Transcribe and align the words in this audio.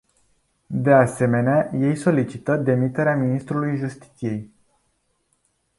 De 0.69 0.93
asemenea 0.93 1.69
ei 1.73 1.95
solicită 1.95 2.55
demiterea 2.57 3.15
ministrului 3.15 3.75
justiției. 3.77 4.51